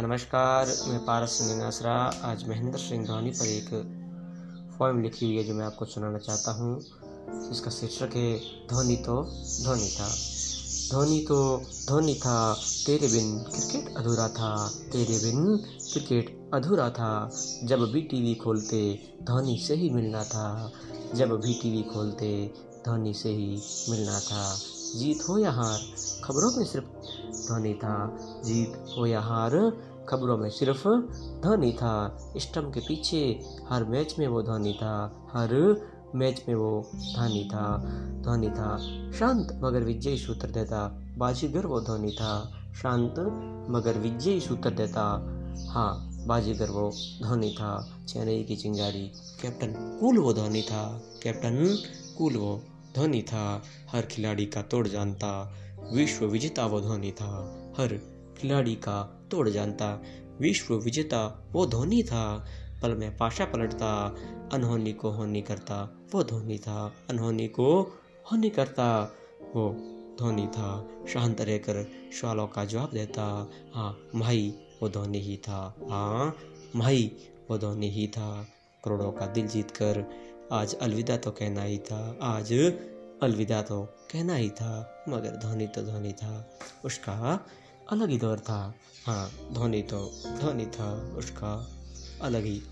[0.00, 3.70] नमस्कार, मैं पारस सिंह नासरा आज महेंद्र सिंह धोनी पर एक
[4.78, 6.80] पोएम लिखी हुई है जो मैं आपको सुनाना चाहता हूँ।
[7.50, 9.22] इसका शीर्षक है, धोनी तो
[9.64, 10.08] धोनी था।
[10.90, 12.54] धोनी तो धोनी था,
[12.86, 15.56] तेरे बिन क्रिकेट अधूरा था। तेरे बिन
[15.92, 17.30] क्रिकेट अधूरा था।
[17.64, 20.72] जब भी टीवी खोलते, धोनी से ही मिलना था।
[21.14, 22.54] जब भी टीवी खोलते,
[22.86, 24.58] धोनी से ही मिलना था।
[24.96, 25.78] जीत हो या हार,
[26.24, 26.86] खबरों में सिर्फ़
[27.48, 29.76] धोनी था। जीत हो या हार,
[30.08, 30.88] खबरों में सिर्फ़
[31.42, 35.80] धोनी था। स्टम्प के पीछे हर मैच में वो धोनी था। हर
[36.14, 37.78] मैच में वो धोनी था।
[38.22, 38.78] धोनी था।
[39.12, 43.14] शांत मगर विजयी सूत्र देता। बाजीगर वो धोनी था। शांत
[43.70, 45.02] मगर विजयी सूत्र देता।
[45.70, 46.90] हाँ बाजीगर वो
[47.22, 51.78] धोनी था। चेन्नई की चिंगारी। कैप्टन कूल वो धोनी था। कैप्टन
[52.18, 52.60] कूल वो
[52.96, 55.52] धोनी था। हर खिलाड़ी का तोड़ जानता।
[55.92, 57.88] विश्व विजेता वो धोनी था। हर
[58.38, 60.02] खिलाड़ी का तोड़ जानता।
[60.40, 62.46] विश्व विजेता वो धोनी था।
[62.82, 64.16] पल में पाशा पलटता,
[64.52, 67.82] अनहोनी को होनी करता। वो धोनी था, अनहोनी को
[68.32, 69.14] होनी करता।
[69.56, 69.76] वो
[70.18, 71.90] धोनी था, शांत रहकर
[72.20, 76.36] सवालों का जवाब देता। हाँ भाई वो धोनी ही था। हाँ
[76.76, 77.16] भाई
[77.50, 78.46] वो धोनी ही था।
[78.84, 80.04] करोड़ों का दिल जीत कर
[80.52, 82.52] आज अलविदा तो कहना ही था। आज
[83.22, 86.50] अलविदा तो कहना ही था, मगर धोनी तो धोनी था,
[86.84, 87.46] उसका
[87.90, 88.74] अलग ही दौर था।
[89.06, 91.68] हाँ धोनी तो धोनी था, उसका
[92.22, 92.62] अलग ही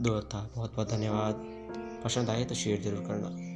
[0.00, 1.34] दौर था। बहुत बहुत धन्यवाद।
[2.04, 3.49] पसंद आए तो शेयर ज़रूर करना।